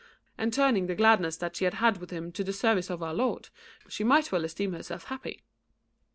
And 0.35 0.51
turning 0.51 0.87
the 0.87 0.95
gladness 0.95 1.37
that 1.37 1.55
she 1.55 1.63
had 1.63 1.75
had 1.75 1.97
with 1.97 2.09
him 2.09 2.31
to 2.31 2.43
the 2.43 2.53
service 2.53 2.89
of 2.89 3.03
Our 3.03 3.13
Lord, 3.13 3.49
she 3.87 4.03
might 4.03 4.31
well 4.31 4.43
esteem 4.45 4.73
herself 4.73 5.03
happy." 5.03 5.43